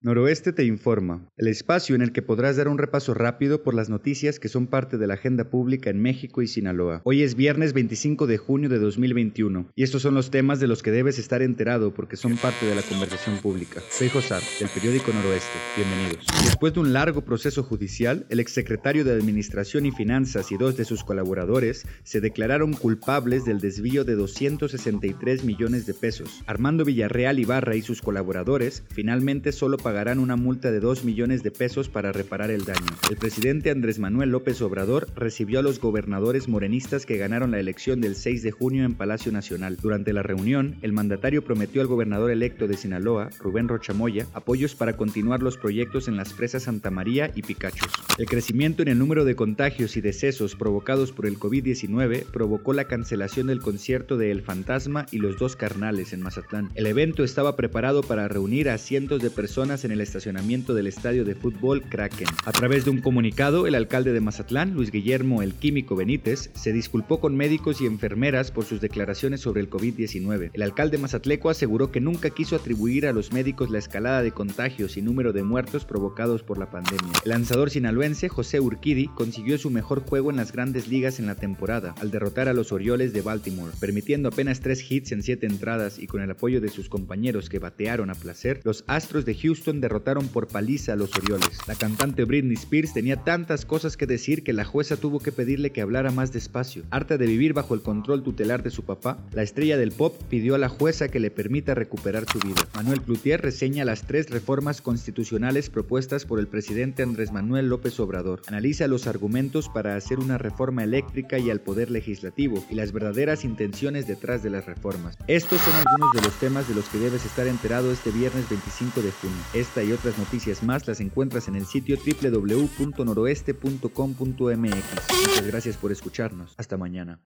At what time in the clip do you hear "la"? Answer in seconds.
5.08-5.14, 12.76-12.82, 37.52-37.58, 40.12-40.22, 52.74-52.84, 73.70-73.78, 76.58-76.70, 81.26-81.34, 91.66-91.74, 94.52-94.64, 99.32-99.42, 100.58-100.68